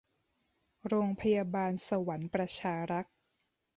[0.87, 3.15] โรงพยาบาลสวรรค์ประชารักษ์